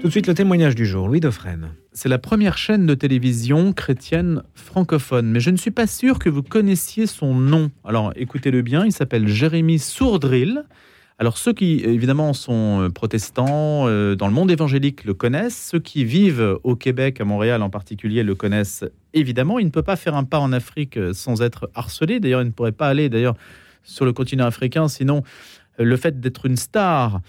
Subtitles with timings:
[0.00, 1.72] Tout de suite, le témoignage du jour, Louis Dauphren.
[1.92, 6.30] C'est la première chaîne de télévision chrétienne francophone, mais je ne suis pas sûr que
[6.30, 7.70] vous connaissiez son nom.
[7.84, 10.64] Alors écoutez-le bien, il s'appelle Jérémy Sourdril.
[11.18, 15.80] Alors ceux qui évidemment sont euh, protestants euh, dans le monde évangélique le connaissent, ceux
[15.80, 19.58] qui vivent au Québec, à Montréal en particulier, le connaissent évidemment.
[19.58, 22.20] Il ne peut pas faire un pas en Afrique euh, sans être harcelé.
[22.20, 23.34] D'ailleurs, il ne pourrait pas aller d'ailleurs
[23.82, 25.22] sur le continent africain, sinon
[25.78, 27.20] le fait d'être une star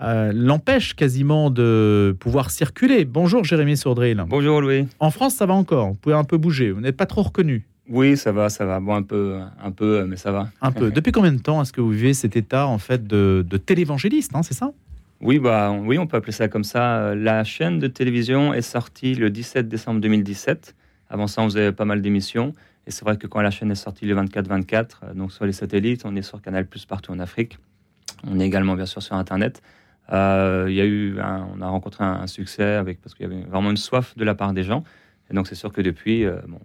[0.00, 3.04] l'empêche quasiment de pouvoir circuler.
[3.04, 4.24] Bonjour Jérémy Sourdril.
[4.28, 4.86] Bonjour Louis.
[4.98, 5.88] En France, ça va encore.
[5.88, 6.70] Vous pouvez un peu bouger.
[6.70, 7.66] Vous n'êtes pas trop reconnu.
[7.88, 8.78] Oui, ça va, ça va.
[8.78, 10.48] Bon, un peu, un peu, mais ça va.
[10.62, 10.90] Un peu.
[10.92, 14.30] Depuis combien de temps est-ce que vous vivez cet état en fait de, de télévangéliste,
[14.34, 14.72] hein, c'est ça?
[15.20, 17.14] Oui, bah, oui, on peut appeler ça comme ça.
[17.14, 20.74] La chaîne de télévision est sortie le 17 décembre 2017.
[21.10, 22.54] Avant ça, on faisait pas mal d'émissions.
[22.86, 25.52] Et c'est vrai que quand la chaîne est sortie le 24-24, euh, donc sur les
[25.52, 27.58] satellites, on est sur Canal Plus partout en Afrique.
[28.26, 29.62] On est également bien sûr sur Internet.
[30.12, 33.42] Euh, il y a eu, on a rencontré un, succès avec parce qu'il y avait
[33.44, 34.84] vraiment une soif de la part des gens.
[35.30, 36.60] Et donc c'est sûr que depuis, euh, bon,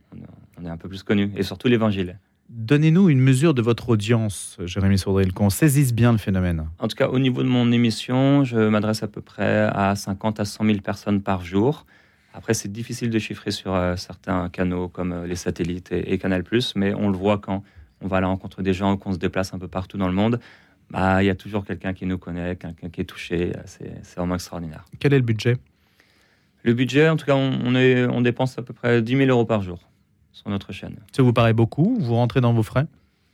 [0.60, 2.18] on est un peu plus connu, et surtout l'évangile.
[2.50, 6.68] Donnez-nous une mesure de votre audience, Jérémy Sourdril, qu'on saisisse bien le phénomène.
[6.80, 10.40] En tout cas, au niveau de mon émission, je m'adresse à peu près à 50
[10.40, 11.86] à 100 000 personnes par jour.
[12.34, 16.44] Après, c'est difficile de chiffrer sur euh, certains canaux comme les satellites et, Canal+,
[16.76, 17.64] mais on le voit quand
[18.02, 20.14] on va à la rencontre des gens, qu'on se déplace un peu partout dans le
[20.14, 20.40] monde.
[20.90, 23.52] Bah, il y a toujours quelqu'un qui nous connaît, quelqu'un qui est touché.
[23.66, 24.86] C'est vraiment extraordinaire.
[25.00, 25.58] Quel est le budget?
[26.64, 29.46] Le budget, en tout cas, on, est, on dépense à peu près 10 000 euros
[29.46, 29.80] par jour
[30.32, 30.98] sur notre chaîne.
[31.12, 31.98] Ça vous paraît beaucoup?
[32.00, 32.88] Vous rentrez dans vos frais?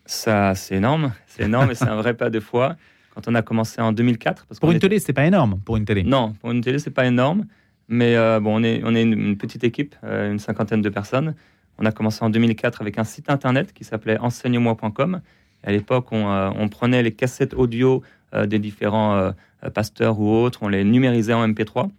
[0.06, 1.14] Ça, c'est énorme.
[1.28, 2.76] C'est énorme et c'est un vrai pas de foi.
[3.14, 4.46] Quand on a commencé en 2004.
[4.48, 5.60] Parce pour une télé, c'est pas énorme.
[5.64, 6.04] Pour une télé.
[6.04, 7.46] Non, pour une télé, c'est pas énorme.
[7.88, 11.36] Mais euh, bon, on est, on est une, petite équipe, euh, une cinquantaine de personnes.
[11.78, 15.22] On a commencé en 2004 avec un site internet qui s'appelait enseigne-moi.com.
[15.64, 18.04] À l'époque, on, euh, on, prenait les cassettes audio
[18.46, 19.34] des différents
[19.74, 21.90] pasteurs ou autres, on les numérisait en MP3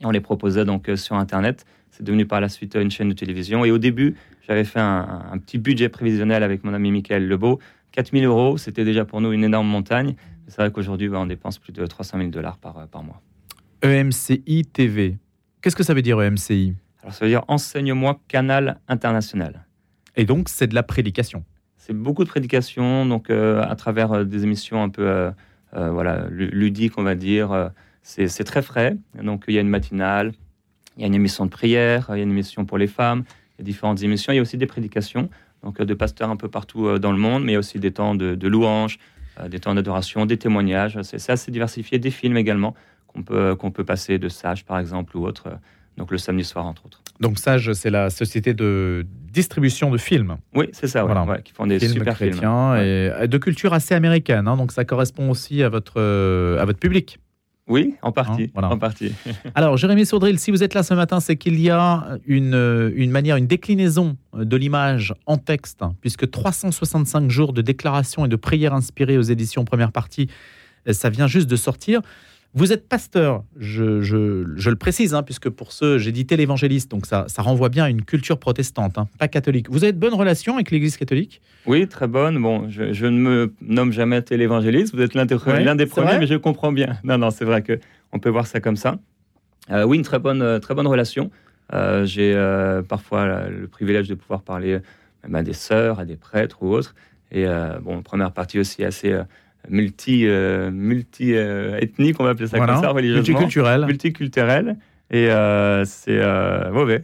[0.00, 1.66] et on les proposait donc sur internet.
[1.90, 3.64] C'est devenu par la suite une chaîne de télévision.
[3.64, 4.14] Et au début,
[4.46, 7.58] j'avais fait un, petit budget prévisionnel avec mon ami Michael Lebeau.
[7.92, 10.14] 4000 euros, c'était déjà pour nous une énorme montagne.
[10.48, 13.20] C'est vrai qu'aujourd'hui, bah, on dépense plus de 300 000 dollars par, euh, par mois.
[13.82, 15.18] EMCI TV.
[15.60, 19.66] Qu'est-ce que ça veut dire EMCI Alors, ça veut dire Enseigne-moi Canal International.
[20.16, 21.44] Et donc, c'est de la prédication
[21.84, 25.32] C'est beaucoup de prédication, donc euh, à travers euh, des émissions un peu
[25.74, 27.70] voilà, ludiques, on va dire.
[28.02, 28.96] c'est très frais.
[29.20, 30.32] Donc, il y a une matinale,
[30.96, 33.24] il y a une émission de prière, il y a une émission pour les femmes,
[33.58, 34.32] différentes émissions.
[34.32, 35.28] Il y a aussi des prédications,
[35.62, 37.60] donc euh, de pasteurs un peu partout euh, dans le monde, mais il y a
[37.60, 38.98] aussi des temps de, louanges,
[39.40, 41.00] euh, des temps d'adoration, des témoignages.
[41.02, 42.74] C'est assez diversifié, des films également
[43.06, 45.48] qu'on peut, peut passer de Sage par exemple ou autre.
[45.96, 47.02] Donc le samedi soir entre autres.
[47.20, 50.36] Donc Sage, c'est la société de distribution de films.
[50.54, 51.06] Oui, c'est ça,
[51.44, 52.40] qui font des super films.
[52.76, 54.48] et de culture assez américaine.
[54.48, 57.18] Hein, donc ça correspond aussi à votre, à votre public.
[57.68, 58.50] Oui, en partie.
[58.56, 59.12] Hein, en partie.
[59.54, 63.10] Alors, Jérémy Sourdril, si vous êtes là ce matin, c'est qu'il y a une, une
[63.10, 68.74] manière, une déclinaison de l'image en texte, puisque 365 jours de déclarations et de prières
[68.74, 70.28] inspirées aux éditions première partie,
[70.90, 72.00] ça vient juste de sortir.
[72.54, 77.06] Vous êtes pasteur, je, je, le précise, hein, puisque pour ceux, j'ai dit télévangéliste, donc
[77.06, 79.70] ça, ça renvoie bien à une culture protestante, hein, pas catholique.
[79.70, 81.40] Vous avez de bonnes relations avec l'Église catholique?
[81.64, 82.42] Oui, très bonne.
[82.42, 86.34] Bon, je, ne me nomme jamais télévangéliste, vous êtes l'un des, des premiers, mais je
[86.34, 86.98] comprends bien.
[87.04, 88.98] Non, non, c'est vrai qu'on peut voir ça comme ça.
[89.70, 91.30] Euh, oui, une très bonne, euh, très bonne relation.
[91.72, 92.34] Euh, j'ai
[92.86, 94.78] parfois le privilège de pouvoir parler
[95.24, 96.94] même à des sœurs, à des prêtres ou autres.
[97.30, 97.46] Et
[97.80, 99.18] bon, première partie aussi assez
[99.68, 103.22] multi, euh, multi euh, ethnique, on va appeler ça comme ça, religieusement.
[103.22, 103.86] Multiculturel.
[103.86, 104.76] Multiculturel.
[105.10, 106.20] Et euh, c'est
[106.70, 107.02] mauvais.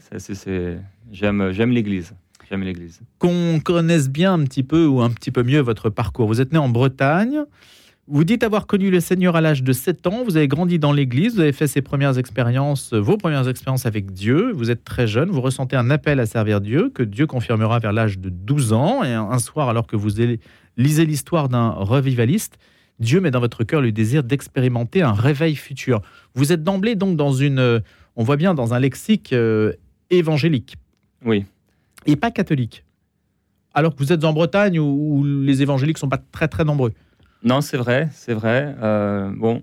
[1.10, 2.14] J'aime, j'aime l'Église.
[2.48, 3.00] J'aime l'Église.
[3.18, 6.26] Qu'on connaisse bien un petit peu ou un petit peu mieux votre parcours.
[6.26, 7.44] Vous êtes né en Bretagne.
[8.10, 10.92] Vous dites avoir connu le Seigneur à l'âge de 7 ans, vous avez grandi dans
[10.92, 15.06] l'Église, vous avez fait ses premières expériences, vos premières expériences avec Dieu, vous êtes très
[15.06, 18.72] jeune, vous ressentez un appel à servir Dieu, que Dieu confirmera vers l'âge de 12
[18.72, 20.22] ans, et un soir, alors que vous
[20.78, 22.58] lisez l'histoire d'un revivaliste,
[23.00, 26.00] Dieu met dans votre cœur le désir d'expérimenter un réveil futur.
[26.34, 27.82] Vous êtes d'emblée donc dans une,
[28.16, 29.74] on voit bien, dans un lexique euh,
[30.10, 30.76] évangélique.
[31.24, 31.44] Oui.
[32.06, 32.84] Et pas catholique.
[33.74, 36.92] Alors que vous êtes en Bretagne où, les évangéliques sont pas très très nombreux.
[37.44, 38.74] Non, c'est vrai, c'est vrai.
[38.82, 39.62] Euh, bon,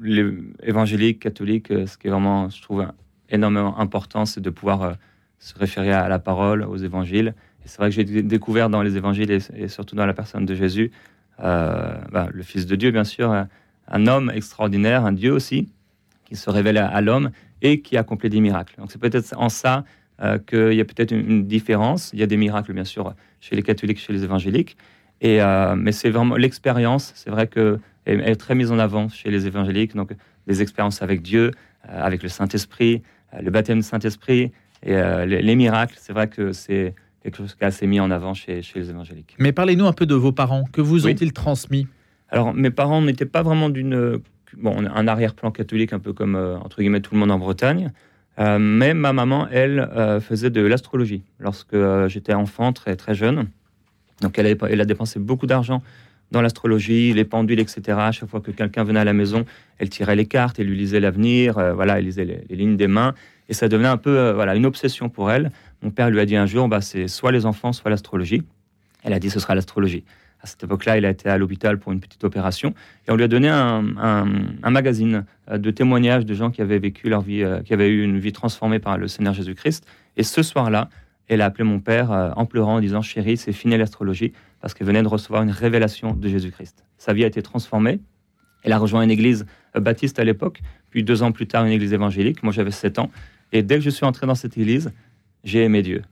[0.00, 2.84] les évangéliques, catholiques, euh, ce qui est vraiment, je trouve,
[3.28, 4.96] énormément important, c'est de pouvoir
[5.38, 9.30] se référer à la parole, aux évangiles c'est vrai que j'ai découvert dans les évangiles
[9.30, 10.90] et, surtout dans la personne de Jésus,
[11.40, 13.32] euh, bah, le Fils de Dieu, bien sûr,
[13.88, 15.68] un, homme extraordinaire, un Dieu aussi,
[16.24, 17.30] qui se révèle à, l'homme
[17.60, 18.74] et qui accomplit des miracles.
[18.78, 19.84] Donc c'est peut-être en ça
[20.22, 22.10] euh, qu'il y a peut-être une, différence.
[22.12, 24.76] Il y a des miracles, bien sûr, chez les catholiques, chez les évangéliques.
[25.24, 27.12] Euh, mais c'est vraiment l'expérience.
[27.14, 29.94] C'est vrai que est, très mise en avant chez les évangéliques.
[29.94, 30.12] Donc,
[30.46, 31.52] des expériences avec Dieu,
[31.84, 33.02] avec le Saint-Esprit,
[33.40, 34.50] le baptême du Saint-Esprit
[34.82, 34.94] et
[35.26, 35.94] les, miracles.
[35.98, 38.90] C'est vrai que c'est quelque chose qui est assez mis en avant chez, chez les
[38.90, 39.36] évangéliques.
[39.38, 40.64] Mais parlez-nous un peu de vos parents.
[40.72, 41.86] Que vous ont-ils transmis?
[42.28, 44.20] Alors, mes parents n'étaient pas vraiment d'une.
[44.58, 47.90] Bon, un arrière-plan catholique, un peu comme, entre guillemets, tout le monde en Bretagne.
[48.38, 53.14] Euh, mais ma maman, elle, euh, faisait de l'astrologie lorsque euh, j'étais enfant, très, très
[53.14, 53.48] jeune.
[54.20, 55.82] Donc elle a, elle a dépensé beaucoup d'argent
[56.30, 57.82] dans l'astrologie, les pendules, etc.
[57.88, 59.44] À chaque fois que quelqu'un venait à la maison,
[59.78, 63.12] elle tirait les cartes, elle lui lisait l'avenir, voilà, elle lisait les, lignes des mains,
[63.50, 65.52] et ça devenait un peu voilà une obsession pour elle.
[65.82, 68.42] Mon père lui a dit un jour, bah, c'est soit les enfants, soit l'astrologie.
[69.02, 70.04] Elle a dit ce sera l'astrologie.
[70.40, 72.74] À cette époque-là, il a été à l'hôpital pour une petite opération
[73.06, 74.24] et on lui a donné un,
[74.64, 78.02] magazine euh, de témoignages de gens qui avaient vécu leur vie, euh, qui avaient eu
[78.02, 79.86] une vie transformée par le Seigneur Jésus-Christ.
[80.16, 80.88] Et ce soir-là,
[81.28, 84.74] elle a appelé mon père euh, en pleurant, en disant Chérie, c'est fini l'astrologie, parce
[84.74, 86.84] qu'elle venait de recevoir une révélation de Jésus-Christ.
[86.98, 88.00] Sa vie a été transformée.
[88.64, 91.92] Elle a rejoint une église baptiste à l'époque, puis deux ans plus tard, une église
[91.92, 92.42] évangélique.
[92.42, 93.10] Moi, j'avais sept ans.
[93.52, 94.92] Et dès que je suis entré dans cette église,
[95.44, 96.02] j'ai aimé Dieu.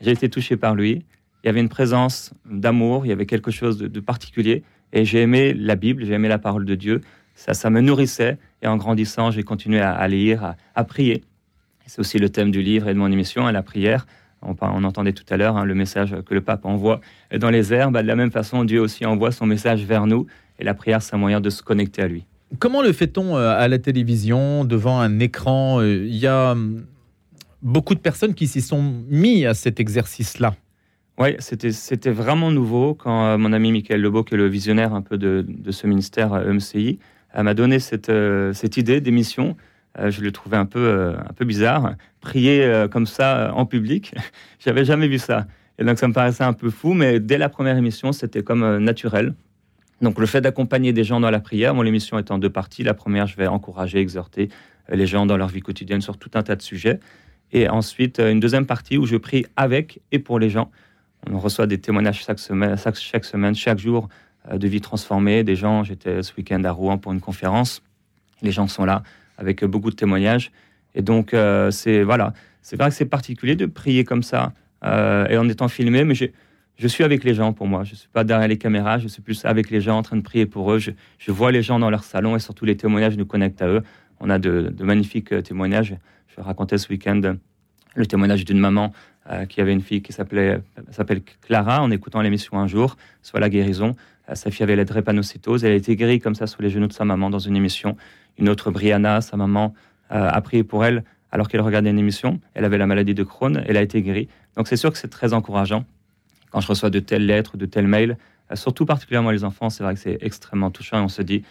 [0.00, 1.04] J'ai été touché par lui
[1.42, 4.62] il y avait une présence d'amour, il y avait quelque chose de, particulier.
[4.92, 7.00] Et j'ai aimé la Bible, j'ai aimé la parole de Dieu.
[7.34, 8.38] Ça, ça me nourrissait.
[8.62, 11.24] Et en grandissant, j'ai continué à, lire, à, prier.
[11.86, 14.06] C'est aussi le thème du livre et de mon émission, la prière.
[14.42, 17.00] On, on, entendait tout à l'heure hein, le message que le pape envoie
[17.36, 17.90] dans les airs.
[17.90, 20.26] Bah, de la même façon, Dieu aussi envoie son message vers nous.
[20.58, 22.26] Et la prière, c'est un moyen de se connecter à lui.
[22.58, 25.80] Comment le fait-on euh, à la télévision, devant un écran?
[25.80, 26.84] Euh, Il y a hum,
[27.62, 30.54] beaucoup de personnes qui s'y sont mis à cet exercice-là.
[31.18, 35.02] Oui, c'était vraiment nouveau quand euh, mon ami Michael Lebeau, qui est le visionnaire un
[35.02, 39.56] peu de, ce ministère euh, e m'a donné cette, euh, cette idée d'émission.
[39.98, 41.94] je le trouvais un peu, un peu bizarre.
[42.20, 44.14] Prier comme ça en public,
[44.58, 45.46] j'avais jamais vu ça.
[45.78, 48.78] Et donc ça me paraissait un peu fou, mais dès la première émission, c'était comme
[48.78, 49.34] naturel.
[50.00, 52.82] Donc le fait d'accompagner des gens dans la prière, mon émission est en deux parties.
[52.84, 54.48] La première, je vais encourager, exhorter
[54.90, 56.98] les gens dans leur vie quotidienne sur tout un tas de sujets.
[57.52, 60.70] Et ensuite, une deuxième partie où je prie avec et pour les gens.
[61.30, 64.08] On reçoit des témoignages chaque semaine, chaque, semaine, chaque jour
[64.50, 65.44] euh, de vie transformée.
[65.44, 67.82] Des gens, j'étais ce week-end à Rouen pour une conférence.
[68.40, 69.02] Les gens sont là
[69.38, 70.50] avec beaucoup de témoignages.
[70.94, 72.32] Et donc, euh, c'est voilà,
[72.72, 74.52] vrai que c'est particulier de prier comme ça
[74.84, 77.84] euh, et en étant filmé, mais je suis avec les gens pour moi.
[77.84, 80.16] Je ne suis pas derrière les caméras, je suis plus avec les gens en train
[80.16, 80.78] de prier pour eux.
[80.78, 83.82] Je, vois les gens dans leur salon et surtout les témoignages nous connectent à eux.
[84.20, 85.96] On a de magnifiques témoignages.
[86.36, 87.36] Je racontais ce week-end
[87.94, 88.92] le témoignage d'une maman
[89.30, 90.62] euh, qui avait une fille qui s'appelle
[91.42, 93.94] Clara, en écoutant l'émission un jour, soit la guérison.
[94.28, 96.86] Euh, sa fille avait la drépanocytose, elle a été guérie comme ça sous les genoux
[96.86, 97.96] de sa maman dans une émission.
[98.38, 99.74] Une autre, Brianna, sa maman,
[100.10, 102.40] euh, a prié pour elle alors qu'elle regardait une émission.
[102.54, 104.28] Elle avait la maladie de Crohn, elle a été guérie.
[104.56, 105.84] Donc c'est sûr que c'est très encourageant
[106.50, 108.18] quand je reçois de telles lettres, de tels mails,
[108.54, 111.44] surtout particulièrement les enfants, c'est vrai que c'est extrêmement touchant et on se dit,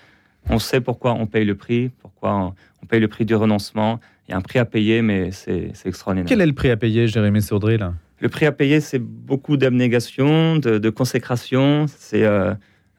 [0.49, 4.31] on sait pourquoi on paye le prix, pourquoi on paye le prix du renoncement, il
[4.31, 6.25] y a un prix à payer, mais c'est extraordinaire.
[6.25, 7.91] Quel est le prix à payer, Jérémy Sourdril
[8.21, 11.85] Le prix à payer, c'est beaucoup d'abnégation, de, consécration.
[11.89, 12.53] C'est, euh,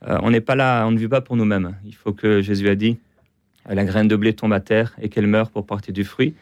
[0.07, 1.75] euh, on n'est pas là, on ne vit pas pour nous-mêmes.
[1.87, 2.99] Il faut que Jésus a dit
[3.67, 6.35] la graine de blé tombe à terre et qu'elle meurt pour porter du fruit.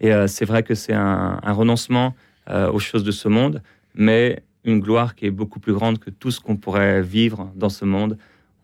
[0.00, 2.14] Et euh, c'est vrai que c'est un, renoncement
[2.72, 3.60] aux choses de ce monde,
[3.94, 7.68] mais une gloire qui est beaucoup plus grande que tout ce qu'on pourrait vivre dans
[7.68, 8.16] ce monde.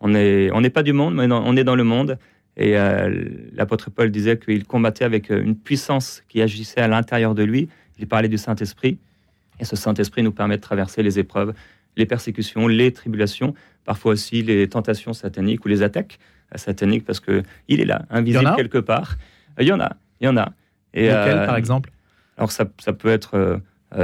[0.05, 2.19] On n'est on pas du monde, mais on est dans le monde.
[2.57, 7.33] Et euh, l'apôtre Paul disait qu'il combattait avec euh, une puissance qui agissait à l'intérieur
[7.33, 7.69] de lui.
[7.97, 8.99] Il parlait du Saint-Esprit.
[9.59, 11.55] Et ce Saint-Esprit nous permet de traverser les épreuves,
[11.97, 16.19] les persécutions, les tribulations, parfois aussi les tentations sataniques ou les attaques
[16.53, 19.17] euh, sataniques, parce qu'il est là, invisible quelque part.
[19.59, 20.51] Il y en a, il y en a.
[20.93, 21.89] Et, par exemple?
[22.37, 23.59] Alors ça, ça, peut être
[23.91, 23.97] à,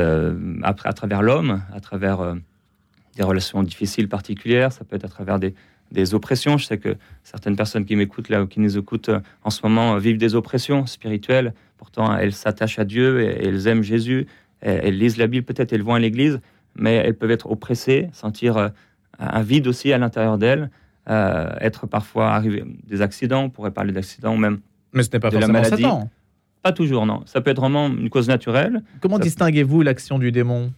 [0.64, 2.36] à, travers l'homme, à travers
[3.16, 5.54] des relations difficiles particulières, ça peut être à travers des,
[5.92, 6.58] des oppressions.
[6.58, 9.62] Je sais que certaines personnes qui m'écoutent là ou qui nous écoutent euh, en ce
[9.64, 11.54] moment euh, vivent des oppressions spirituelles.
[11.78, 14.28] Pourtant, elles s'attachent à Dieu et elles aiment Jésus.
[14.62, 16.40] Elles lisent la Bible peut-être, elles vont à l'église,
[16.76, 18.70] mais elles peuvent être oppressées, sentir euh,
[19.18, 20.70] un vide aussi à l'intérieur d'elles,
[21.08, 23.46] être parfois arrivé des accidents.
[23.46, 24.60] On pourrait parler d'accidents ou même.
[24.94, 26.10] Mais ce n'est pas forcément Satan.
[26.62, 27.24] Pas toujours, non.
[27.26, 28.84] Ça peut être vraiment une cause naturelle.
[29.02, 30.72] Comment distinguez-vous l'action du démon?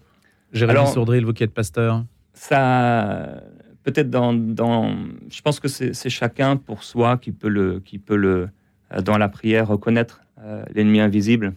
[0.54, 3.42] Jérémy Sourdril, vous qui êtes pasteur Ça
[3.84, 4.96] peut-être dans, dans,
[5.30, 8.50] Je pense que c'est chacun pour soi qui peut, le, qui peut le,
[8.94, 11.54] euh, dans la prière, reconnaître euh, l'ennemi invisible.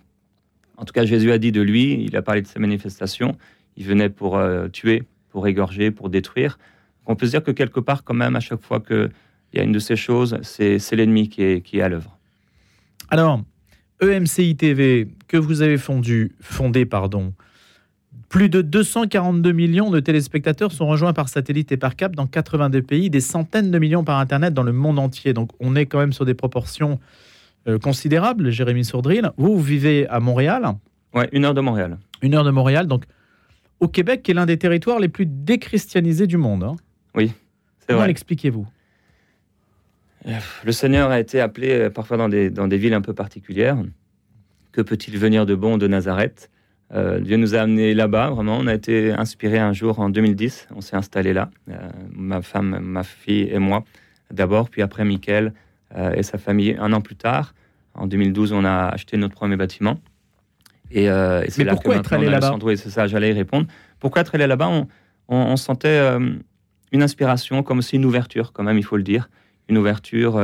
[0.77, 3.37] En tout cas, Jésus a dit de lui, il a parlé de ses manifestations,
[3.77, 6.59] il venait pour euh, tuer, pour égorger, pour détruire.
[7.07, 9.11] On peut se dire que quelque part, quand même, à chaque fois qu'il
[9.55, 12.19] y a une de ces choses, c'est l'ennemi qui est, qui est à l'œuvre.
[13.09, 13.41] Alors,
[14.03, 17.33] EMCI TV, que vous avez fondé, fondé pardon,
[18.29, 22.83] Plus de 242 millions de téléspectateurs sont rejoints par satellite et par câble dans 82
[22.83, 25.33] pays, des centaines de millions par Internet dans le monde entier.
[25.33, 26.99] Donc on est quand même sur des proportions
[27.69, 29.31] euh, considérables, Jérémy Sourdril.
[29.37, 30.65] Vous, vous vivez à Montréal?
[31.15, 31.99] Ouais, une heure de Montréal.
[32.23, 33.05] Une heure de Montréal, donc
[33.79, 36.65] au Québec, qui est l'un des territoires les plus déchristianisés du monde.
[36.65, 36.77] hein.
[37.15, 37.33] Oui,
[37.79, 38.09] c'est Comment vrai.
[38.09, 38.67] l'expliquez-vous?
[40.65, 43.77] Le Seigneur a été appelé euh, parfois dans des, dans des villes un peu particulières.
[44.73, 46.51] Que peut-il venir de bon de Nazareth?
[46.95, 48.59] Euh, Dieu nous a amenés là-bas, vraiment.
[48.61, 50.69] On a été inspiré un jour en 2010.
[50.77, 51.75] On s'est installé là, euh,
[52.13, 53.85] ma femme, ma fille et moi
[54.33, 55.53] d'abord, puis après Mickaël
[55.97, 57.55] euh, et sa famille un an plus tard.
[57.95, 59.99] En 2012, on a acheté notre premier bâtiment.
[60.91, 62.57] Et, et c'est là pourquoi que être allé là-bas?
[62.63, 63.67] Oui, c'est ça, j'allais y répondre.
[63.99, 64.69] Pourquoi être allé là-bas?
[64.69, 64.87] On,
[65.29, 65.99] on- on sentait
[66.93, 69.29] une inspiration, comme aussi une ouverture, quand même, il faut le dire.
[69.69, 70.41] Une ouverture.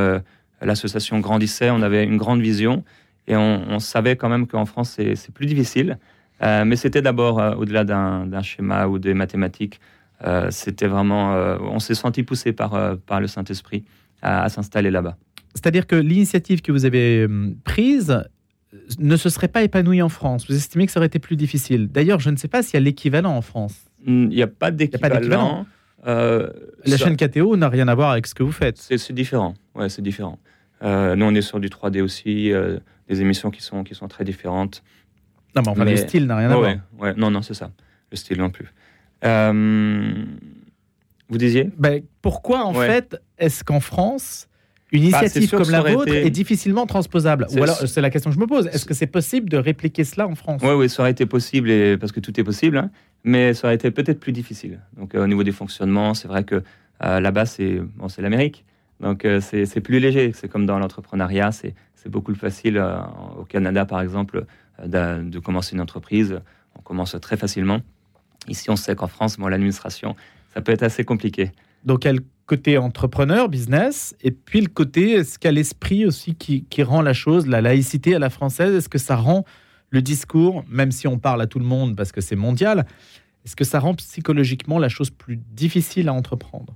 [0.60, 2.82] L'association grandissait, on avait une grande vision.
[3.28, 5.98] Et on, on savait quand même qu'en France, c'est plus difficile.
[6.42, 9.80] Euh, mais c'était d'abord, euh, au-delà d'un schéma ou des mathématiques,
[10.24, 11.32] euh, c'était vraiment.
[11.60, 13.84] on s'est senti poussé par, par le Saint-Esprit
[14.22, 15.16] à, à s'installer là-bas.
[15.54, 17.26] C'est-à-dire que l'initiative que vous avez
[17.64, 18.22] prise
[18.98, 20.46] ne se serait pas épanouie en France.
[20.48, 21.88] Vous estimez que ça aurait été plus difficile.
[21.88, 23.74] D'ailleurs, je ne sais pas s'il y a l'équivalent en France.
[24.06, 25.66] Il n'y a pas d'équivalent.
[26.06, 26.48] Euh,
[26.84, 28.78] La ça- chaîne KTO n'a rien à voir avec ce que vous faites.
[28.78, 29.54] C'est c'est différent.
[29.74, 30.38] Ouais, c'est différent.
[30.82, 34.08] Euh, nous, on est sur du 3D aussi, euh, des émissions qui sont, qui sont
[34.08, 34.82] très différentes.
[35.54, 36.70] Non, mais enfin, le style n'a rien à voir.
[36.70, 37.14] ouais, ouais.
[37.16, 37.70] non, non, c'est ça.
[38.10, 38.66] Le style non plus.
[39.24, 40.14] Euh,
[41.28, 41.70] vous disiez?
[41.78, 42.86] Ben, pourquoi, en Ouais.
[42.86, 44.48] fait, est-ce qu'en France,
[44.90, 47.46] une Bah, initiative comme la vôtre été- est difficilement transposable?
[47.48, 48.66] C'est- Ou alors, c'est la question que je me pose.
[48.66, 50.60] Est-ce que c'est possible de répliquer cela en France?
[50.64, 52.90] Oui, oui, ça aurait été possible, et, parce que tout est possible, hein,
[53.24, 54.80] mais ça aurait été peut-être plus difficile.
[54.96, 56.62] Donc, euh, au niveau des fonctionnements, c'est vrai que
[57.04, 58.64] euh, là-bas, c'est bon, l'Amérique.
[59.00, 60.32] Donc, euh, c'est plus léger.
[60.34, 61.74] C'est comme dans l'entrepreneuriat, c'est
[62.06, 62.78] beaucoup plus facile.
[63.38, 64.44] au Canada, par exemple,
[64.86, 66.40] de, commencer une entreprise.
[66.76, 67.80] On commence très facilement.
[68.48, 70.16] Ici, on sait qu'en France, bon, l'administration,
[70.52, 71.52] ça peut être assez compliqué.
[71.84, 75.50] Donc, il y a le côté entrepreneur, business, et puis le côté, est-ce qu'il y
[75.50, 78.74] a l'esprit aussi qui, qui rend la chose, la laïcité à la française?
[78.74, 79.44] Est-ce que ça rend
[79.90, 82.86] le discours, même si on parle à tout le monde parce que c'est mondial,
[83.44, 86.74] est-ce que ça rend psychologiquement la chose plus difficile à entreprendre?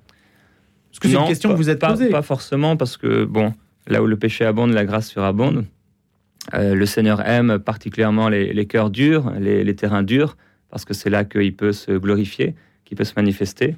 [0.93, 3.25] Est-ce que c'est une question pas- que vous êtes pas, posée Pas forcément, parce que,
[3.25, 3.55] bon,
[3.87, 5.65] là où le péché abonde, la grâce surabonde.
[6.55, 10.37] Euh, le Seigneur aime particulièrement les, les cœurs durs, les, les terrains durs,
[10.71, 13.77] parce que c'est là qu'il peut se glorifier, qu'il peut se manifester.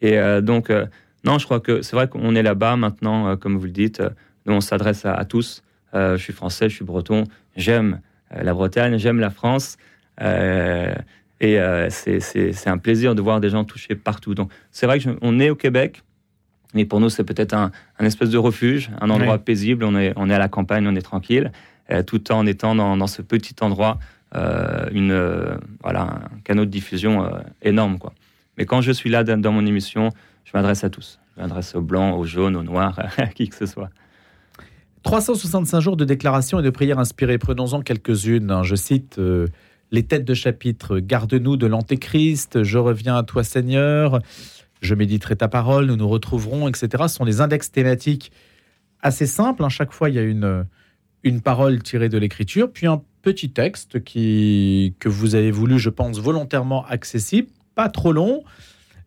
[0.00, 0.86] Et euh, donc, euh,
[1.24, 4.02] non, je crois que c'est vrai qu'on est là-bas maintenant, comme vous le dites.
[4.46, 5.62] nous, on s'adresse à, à tous.
[5.94, 7.24] Je suis français, je suis breton,
[7.56, 8.00] j'aime
[8.34, 9.76] la Bretagne, j'aime la France.
[10.20, 11.58] Et
[11.90, 14.34] c'est- un plaisir de voir des gens touchés partout.
[14.34, 16.02] Donc, c'est vrai qu'on est au Québec,
[16.74, 19.84] mais pour nous, c'est peut-être un, un espèce de refuge, un endroit paisible.
[19.84, 21.52] On est, on est à la campagne, on est tranquille,
[22.06, 23.98] tout en étant dans, ce petit endroit,
[24.34, 27.98] euh, une, euh, voilà, un canot de diffusion euh, énorme.
[27.98, 28.14] Quoi.
[28.56, 30.10] Mais quand je suis là dans, mon émission,
[30.44, 31.18] je m'adresse à tous.
[31.36, 33.90] Je m'adresse aux blancs, aux jaunes, aux noirs, à qui que ce soit.
[35.02, 37.38] 365 jours de déclarations et de prières inspirées.
[37.38, 38.50] Prenons-en quelques-unes.
[38.50, 38.62] hein.
[38.62, 39.48] Je cite euh,
[39.90, 40.98] les têtes de chapitre.
[40.98, 42.62] Garde-nous de l'antéchrist.
[42.62, 44.20] Je reviens à toi, Seigneur.
[44.80, 45.86] Je méditerai ta parole.
[45.86, 46.88] Nous nous retrouverons, etc.
[47.08, 48.30] Ce sont des index thématiques
[49.00, 49.64] assez simples.
[49.64, 49.68] hein.
[49.68, 50.64] Chaque fois, il y a une,
[51.24, 55.90] une parole tirée de l'écriture, puis un petit texte qui, que vous avez voulu, je
[55.90, 58.42] pense, volontairement accessible, pas trop long.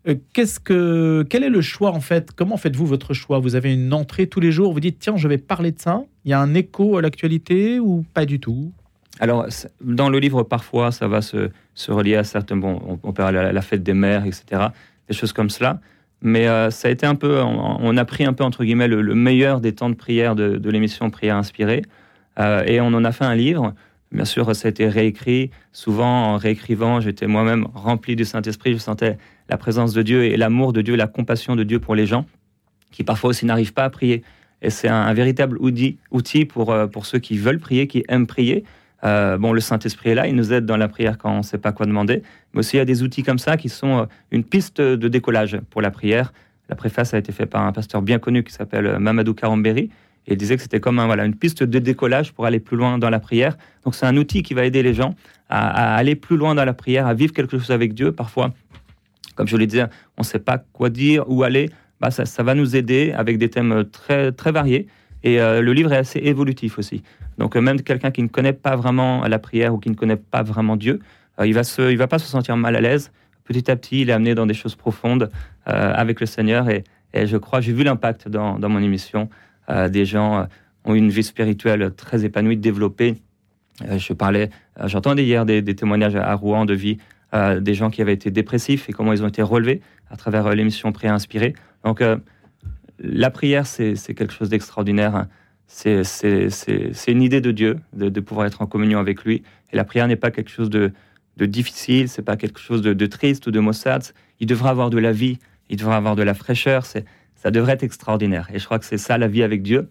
[0.07, 2.31] Euh, Qu'est-ce que, quel est le choix en fait?
[2.31, 3.39] Comment faites-vous votre choix?
[3.39, 6.03] Vous avez une entrée tous les jours, vous dites tiens, je vais parler de ça.
[6.24, 8.72] Il y a un écho à l'actualité ou pas du tout?
[9.19, 9.48] Alors,
[9.81, 12.57] dans le livre, parfois, ça va se, se relier à certains.
[12.57, 14.67] Bon, on, on parle à la, fête des mères, etc.
[15.07, 15.79] Des choses comme cela.
[16.22, 17.41] Mais euh, ça a été un peu.
[17.41, 20.69] On, a pris un peu, entre guillemets, le, le meilleur des temps de prière de
[20.69, 21.84] l'émission Prière inspirée.
[22.39, 23.74] Euh, et on en a fait un livre.
[24.12, 25.51] Bien sûr, ça a été réécrit.
[25.72, 28.74] Souvent, en réécrivant, j'étais moi-même rempli du Saint-Esprit.
[28.74, 29.18] Je sentais
[29.50, 32.25] la présence de Dieu et l'amour de Dieu, la compassion de Dieu pour les gens
[32.96, 34.24] qui parfois aussi n'arrivent pas à prier.
[34.62, 38.63] Et c'est un, véritable outil, pour, euh, pour ceux qui veulent prier, qui aiment prier.
[39.04, 41.44] Euh, bon, le Saint-Esprit est là, il nous aide dans la prière quand on ne
[41.44, 42.24] sait pas quoi demander.
[42.54, 45.60] Mais aussi, il y a des outils comme ça qui sont une piste de décollage
[45.70, 46.32] pour la prière.
[46.70, 49.89] La préface a été faite par un pasteur bien connu qui s'appelle Mamadou Karamberi.
[50.27, 53.10] Il disait que c'était comme voilà, une piste de décollage pour aller plus loin dans
[53.10, 53.58] la prière.
[53.84, 55.15] Donc, c'est un outil qui va aider les gens
[55.50, 58.12] à, aller plus loin dans la prière, à vivre quelque chose avec Dieu.
[58.12, 58.53] Parfois,
[59.36, 59.84] comme je le disais,
[60.17, 61.70] on ne sait pas quoi dire, où aller.
[62.01, 64.88] Bah, ça, va nous aider avec des thèmes très, très variés.
[65.24, 67.03] Et euh, le livre est assez évolutif aussi.
[67.38, 70.17] Donc, euh, même quelqu'un qui ne connaît pas vraiment la prière ou qui ne connaît
[70.17, 71.00] pas vraiment Dieu,
[71.39, 73.12] euh, il va va pas se sentir mal à l'aise.
[73.44, 75.29] Petit à petit, il est amené dans des choses profondes
[75.65, 76.67] avec le Seigneur.
[76.70, 79.29] Et, je crois, j'ai vu l'impact dans mon émission.
[79.69, 80.43] Euh, des gens euh,
[80.84, 83.15] ont une vie spirituelle très épanouie, développée.
[83.84, 84.50] Euh, je parlais,
[84.86, 86.98] j'entendais hier des, témoignages à Rouen de vie
[87.60, 90.93] des gens qui avaient été dépressifs et comment ils ont été relevés à travers l'émission
[90.93, 91.53] Prière inspirée.
[91.84, 92.01] Donc,
[92.98, 95.25] la prière, c'est quelque chose d'extraordinaire.
[95.67, 96.03] C'est
[97.10, 99.43] une idée de Dieu, de, pouvoir être en communion avec lui.
[99.74, 100.93] Et la prière n'est pas quelque chose de,
[101.38, 104.05] difficile, c'est pas quelque chose de, triste ou de maussade.
[104.39, 105.38] Il devrait avoir de la vie,
[105.69, 106.86] il devrait avoir de la fraîcheur.
[107.36, 108.50] Ça devrait être extraordinaire.
[108.54, 109.89] Et je crois que c'est ça la vie avec Dieu.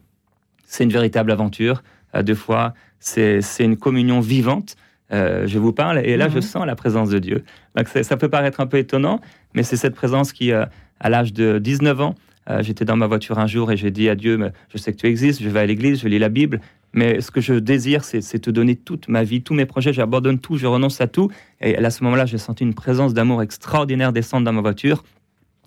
[0.67, 1.83] C'est une véritable aventure.
[2.15, 4.77] Euh, deux fois, c'est une communion vivante.
[5.13, 6.43] Euh, je vous parle et là, je mhm.
[6.43, 7.45] sens la présence de Dieu.
[7.77, 9.21] Donc, ça peut paraître un peu étonnant,
[9.55, 10.65] mais c'est cette présence qui, euh,
[10.99, 12.15] à l'âge de 19 ans,
[12.61, 15.07] j'étais dans ma voiture un jour et j'ai dit à Dieu, je sais que tu
[15.07, 16.61] existes, je vais à l'église, je lis la Bible,
[16.95, 20.39] mais ce que je désire, c'est te donner toute ma vie, tous mes projets, j'abandonne
[20.39, 21.31] tout, je renonce à tout.
[21.61, 25.03] Et à ce moment-là, j'ai senti une présence d'amour extraordinaire descendre dans ma voiture.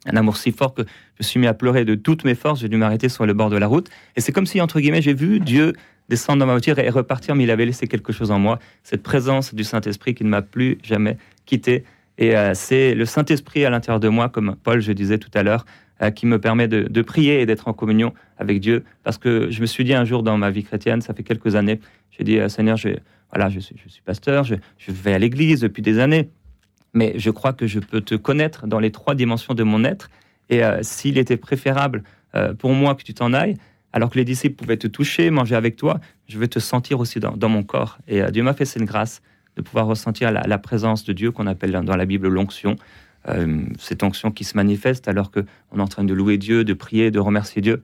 [0.07, 0.81] Un amour si fort que
[1.19, 3.49] je suis mis à pleurer de toutes mes forces, j'ai dû m'arrêter sur le bord
[3.49, 3.89] de la route.
[4.15, 5.73] Et c'est comme si, entre guillemets, j'ai vu Dieu
[6.09, 9.03] descendre dans ma voiture et repartir, mais il avait laissé quelque chose en moi, cette
[9.03, 11.83] présence du Saint-Esprit qui ne m'a plus jamais quitté.
[12.17, 15.43] Et euh, c'est le Saint-Esprit à l'intérieur de moi, comme Paul, je disais tout à
[15.43, 15.65] l'heure,
[16.01, 18.83] euh, qui me permet de, prier et d'être en communion avec Dieu.
[19.03, 21.55] Parce que je me suis dit un jour dans ma vie chrétienne, ça fait quelques
[21.55, 21.79] années,
[22.11, 22.89] j'ai dit, euh, Seigneur, je,
[23.31, 24.55] voilà, je, suis, je suis pasteur, je,
[24.87, 26.29] vais à l'église depuis des années,
[26.97, 30.09] mais je crois que je peux te connaître dans les trois dimensions de mon être.
[30.49, 32.03] Et euh, s'il était préférable
[32.59, 33.55] pour moi que tu t'en ailles,
[33.93, 37.19] alors que les disciples pouvaient te toucher, manger avec toi, je veux te sentir aussi
[37.19, 37.97] dans, mon corps.
[38.07, 39.23] Et Dieu m'a fait cette grâce
[39.55, 42.75] de pouvoir ressentir la, présence de Dieu qu'on appelle dans la Bible l'onction.
[43.29, 45.41] Euh, cette onction qui se manifeste alors qu'on
[45.77, 47.83] est en train de louer Dieu, de prier, de remercier Dieu.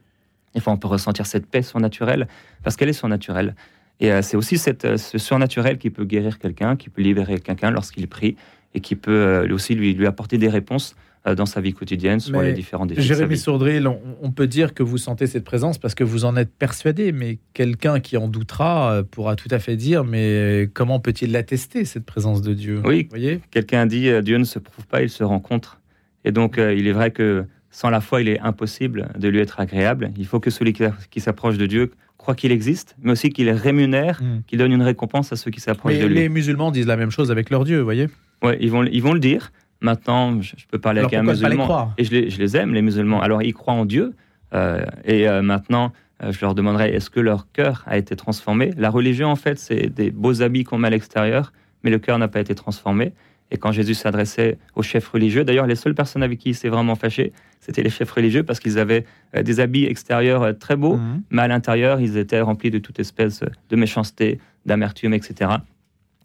[0.54, 2.28] Des fois, on peut ressentir cette paix surnaturelle
[2.64, 3.56] parce qu'elle est surnaturelle.
[4.00, 7.40] Et euh, c'est aussi cette, euh, ce surnaturel qui peut guérir quelqu'un, qui peut libérer
[7.40, 8.38] quelqu'un lorsqu'il prie
[8.74, 12.42] et qui peut aussi lui, lui apporter des réponses euh, dans sa vie quotidienne sur
[12.42, 13.02] les différents défis.
[13.02, 16.52] Jérémy Sourdril, on, peut dire que vous sentez cette présence parce que vous en êtes
[16.52, 21.32] persuadé, mais quelqu'un qui en doutera euh, pourra tout à fait dire mais comment peut-il
[21.32, 22.82] l'attester, cette présence de Dieu?
[22.84, 23.08] Oui,
[23.52, 25.80] quelqu'un dit euh, Dieu ne se prouve pas, il se rencontre.
[26.26, 29.62] Et donc, il est vrai que sans la foi, il est impossible de lui être
[29.62, 30.12] agréable.
[30.18, 34.22] Il faut que celui qui, s'approche de Dieu croit qu'il existe, mais aussi qu'il rémunère,
[34.22, 34.42] hmm.
[34.46, 36.16] qu'il donne une récompense à ceux qui s'approchent de lui.
[36.16, 38.08] Les musulmans disent la même chose avec leur Dieu, vous voyez?
[38.44, 39.52] Oui, ils vont, ils vont le dire,
[39.84, 43.22] Maintenant, je, peux parler avec un musulman et je les, je les, aime, les musulmans.
[43.22, 44.16] Alors, ils croient en Dieu.
[44.54, 45.92] Euh, et euh, maintenant,
[46.24, 48.72] euh, je leur demanderai est-ce que leur cœur a été transformé?
[48.78, 51.52] La religion, en fait, c'est des beaux habits qu'on met à l'extérieur,
[51.84, 53.12] mais le cœur n'a pas été transformé.
[53.52, 56.70] Et quand Jésus s'adressait aux chefs religieux, d'ailleurs, les seules personnes avec qui il s'est
[56.70, 59.06] vraiment fâché, c'était les chefs religieux parce qu'ils avaient
[59.40, 61.24] des habits extérieurs très beaux, mhm.
[61.30, 65.52] mais à l'intérieur, ils étaient remplis de toute espèce de méchanceté, d'amertume, etc.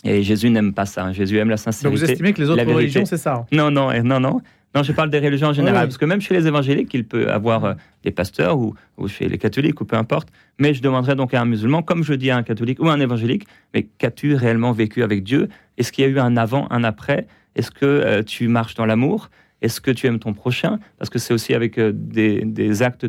[0.04, 1.12] Et Jésus n'aime pas ça.
[1.12, 1.88] Jésus aime la sincérité.
[1.88, 4.40] Donc vous estimez que les autres religions, c'est ça Non, non, non, non.
[4.74, 7.30] Non, je parle des religions en général, parce que même chez les évangéliques, il peut
[7.30, 8.74] avoir euh, des pasteurs ou,
[9.08, 10.28] chez les catholiques ou peu importe.
[10.58, 12.92] Mais je demanderais donc à un musulman, comme je dis à un catholique ou à
[12.92, 15.48] un évangélique, mais qu'as-tu réellement vécu avec Dieu?
[15.78, 17.26] Est-ce qu'il y a eu un avant, un après?
[17.54, 19.30] Est-ce que euh, tu marches dans l'amour?
[19.62, 20.78] Est-ce que tu aimes ton prochain?
[20.98, 23.06] Parce que c'est aussi avec euh, des, actes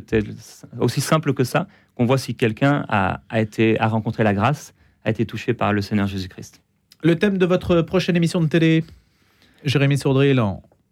[0.80, 4.73] aussi simples que ça qu'on voit si quelqu'un a, a, été, a rencontré la grâce,
[5.04, 6.62] a été touché par le Seigneur Jésus-Christ.
[7.01, 8.83] Le thème de votre prochaine émission de télé,
[9.63, 10.43] Jérémy Sourdril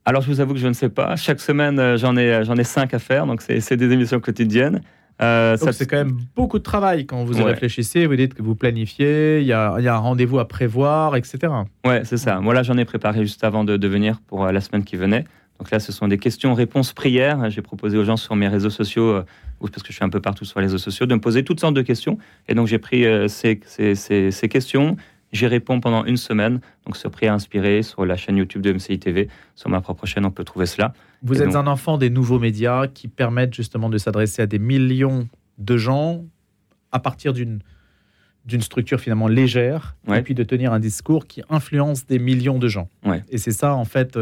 [0.05, 1.17] Alors, je vous avoue que je ne sais pas.
[1.17, 4.81] Chaque semaine, euh, j'en ai, j'en ai cinq à faire, donc c'est des émissions quotidiennes.
[5.21, 5.73] Euh, ça...
[5.73, 8.05] C'est quand même beaucoup de travail quand vous y réfléchissez.
[8.05, 11.51] Vous dites que vous planifiez, il y a, y a un rendez-vous à prévoir, etc.
[11.85, 12.39] Ouais, c'est ça.
[12.39, 14.95] Moi, là, j'en ai préparé juste avant de, de venir pour euh, la semaine qui
[14.95, 15.25] venait.
[15.59, 17.49] Donc là, ce sont des questions, réponses, prières.
[17.49, 19.23] J'ai proposé aux gens sur mes réseaux sociaux,
[19.59, 21.59] parce que je suis un peu partout sur les réseaux sociaux, de me poser toutes
[21.59, 22.17] sortes de questions.
[22.47, 24.97] Et donc, j'ai pris ces, ces, ces, ces, questions,
[25.33, 26.61] J'y réponds pendant une semaine.
[26.85, 29.27] Donc, ce prix inspiré sur la chaîne YouTube de MCI TV.
[29.55, 30.93] Sur ma propre chaîne, on peut trouver cela.
[31.21, 35.27] Vous êtes un enfant des nouveaux médias qui permettent justement de s'adresser à des millions
[35.57, 36.23] de gens
[36.91, 37.59] à partir d'une
[38.45, 42.69] d'une structure finalement légère et puis de tenir un discours qui influence des millions de
[42.69, 42.87] gens.
[43.29, 44.17] Et c'est ça, en fait,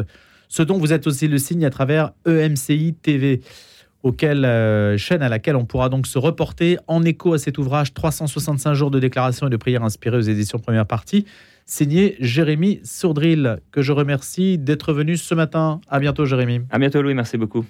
[0.47, 3.41] ce dont vous êtes aussi le signe à travers EMCI TV
[4.23, 8.73] euh, chaîne à laquelle on pourra donc se reporter en écho à cet ouvrage 365
[8.73, 11.25] jours de déclaration et de prière inspirée aux éditions première partie,
[11.65, 15.81] signé Jérémy Sourdril, que je remercie d'être venu ce matin.
[15.89, 16.61] À bientôt, Jérémy.
[16.69, 17.13] À bientôt, Louis.
[17.13, 17.65] Merci beaucoup.